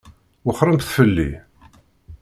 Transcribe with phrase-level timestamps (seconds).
[0.45, 1.29] Wexxṛemt fell-i!